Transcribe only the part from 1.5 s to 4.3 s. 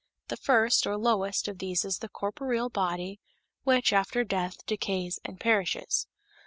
these is the corporeal body, which, after